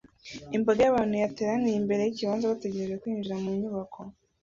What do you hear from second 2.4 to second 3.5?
bategereje kwinjira mu